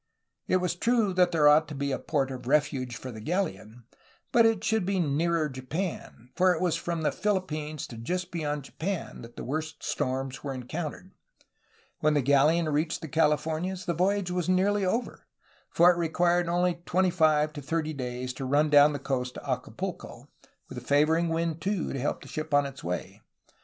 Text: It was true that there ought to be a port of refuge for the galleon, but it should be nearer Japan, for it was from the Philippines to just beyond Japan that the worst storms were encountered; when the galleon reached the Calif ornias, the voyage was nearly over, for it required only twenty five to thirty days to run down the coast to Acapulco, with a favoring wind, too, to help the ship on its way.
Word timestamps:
It 0.47 0.57
was 0.57 0.73
true 0.73 1.13
that 1.13 1.31
there 1.31 1.47
ought 1.47 1.67
to 1.67 1.75
be 1.75 1.91
a 1.91 1.99
port 1.99 2.31
of 2.31 2.47
refuge 2.47 2.95
for 2.95 3.11
the 3.11 3.21
galleon, 3.21 3.83
but 4.31 4.47
it 4.47 4.63
should 4.63 4.83
be 4.83 4.99
nearer 4.99 5.47
Japan, 5.47 6.31
for 6.35 6.55
it 6.55 6.59
was 6.59 6.75
from 6.75 7.03
the 7.03 7.11
Philippines 7.11 7.85
to 7.85 7.97
just 7.97 8.31
beyond 8.31 8.63
Japan 8.63 9.21
that 9.21 9.35
the 9.35 9.43
worst 9.43 9.83
storms 9.83 10.43
were 10.43 10.55
encountered; 10.55 11.11
when 11.99 12.15
the 12.15 12.23
galleon 12.23 12.67
reached 12.69 13.01
the 13.01 13.07
Calif 13.07 13.43
ornias, 13.43 13.85
the 13.85 13.93
voyage 13.93 14.31
was 14.31 14.49
nearly 14.49 14.83
over, 14.83 15.27
for 15.69 15.91
it 15.91 15.97
required 15.97 16.49
only 16.49 16.81
twenty 16.87 17.11
five 17.11 17.53
to 17.53 17.61
thirty 17.61 17.93
days 17.93 18.33
to 18.33 18.43
run 18.45 18.71
down 18.71 18.93
the 18.93 18.97
coast 18.97 19.35
to 19.35 19.47
Acapulco, 19.47 20.27
with 20.67 20.79
a 20.79 20.81
favoring 20.81 21.29
wind, 21.29 21.61
too, 21.61 21.93
to 21.93 21.99
help 21.99 22.23
the 22.23 22.27
ship 22.27 22.55
on 22.55 22.65
its 22.65 22.83
way. 22.83 23.21